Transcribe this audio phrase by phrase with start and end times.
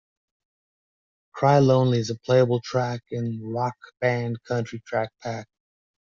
[1.33, 5.45] "Cry Lonely" is a playable track in "Rock Band Country Track Pack".